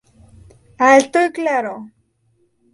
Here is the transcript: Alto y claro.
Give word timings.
Alto 0.79 1.23
y 1.27 1.31
claro. 1.31 1.75